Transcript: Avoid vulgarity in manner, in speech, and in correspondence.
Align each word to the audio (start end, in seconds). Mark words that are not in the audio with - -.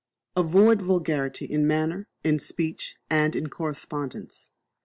Avoid 0.35 0.81
vulgarity 0.81 1.45
in 1.45 1.67
manner, 1.67 2.07
in 2.23 2.39
speech, 2.39 2.95
and 3.07 3.35
in 3.35 3.49
correspondence. 3.51 4.49